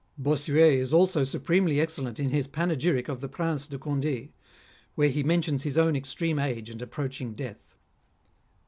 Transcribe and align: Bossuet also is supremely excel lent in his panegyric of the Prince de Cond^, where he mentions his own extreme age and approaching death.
Bossuet 0.17 0.91
also 0.91 1.21
is 1.21 1.29
supremely 1.29 1.79
excel 1.79 2.05
lent 2.05 2.19
in 2.19 2.31
his 2.31 2.47
panegyric 2.47 3.07
of 3.07 3.21
the 3.21 3.27
Prince 3.29 3.67
de 3.67 3.77
Cond^, 3.77 4.29
where 4.95 5.09
he 5.09 5.21
mentions 5.21 5.61
his 5.61 5.77
own 5.77 5.95
extreme 5.95 6.39
age 6.39 6.71
and 6.71 6.81
approaching 6.81 7.35
death. 7.35 7.75